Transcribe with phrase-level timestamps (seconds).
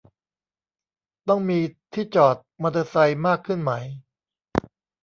[1.27, 1.59] ต้องมี
[1.93, 3.71] ที่จอดมอเตอร์ไซค์มากขึ้นไหม